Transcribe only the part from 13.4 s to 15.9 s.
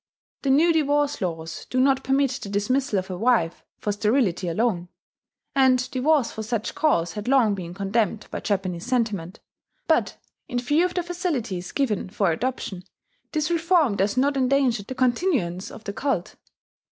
reform does not endanger the continuance of